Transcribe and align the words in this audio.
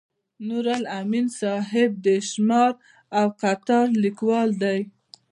نورالامین 0.47 1.27
صاحب 1.39 1.91
د 2.05 2.07
شمار 2.29 2.71
او 3.17 3.25
قطار 3.41 3.85
لیکوال 4.03 4.49
دی. 4.61 4.79